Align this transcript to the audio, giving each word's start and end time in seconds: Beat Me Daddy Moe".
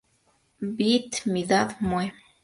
Beat 0.77 1.27
Me 1.27 1.45
Daddy 1.45 1.75
Moe". 1.81 2.11